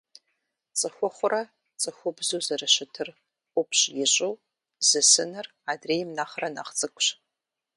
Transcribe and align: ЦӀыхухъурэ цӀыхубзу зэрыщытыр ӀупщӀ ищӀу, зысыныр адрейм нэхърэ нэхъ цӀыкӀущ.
ЦӀыхухъурэ 0.79 1.41
цӀыхубзу 1.81 2.41
зэрыщытыр 2.47 3.09
ӀупщӀ 3.53 3.89
ищӀу, 4.03 4.33
зысыныр 4.87 5.47
адрейм 5.71 6.09
нэхърэ 6.17 6.49
нэхъ 6.55 6.71
цӀыкӀущ. 6.77 7.07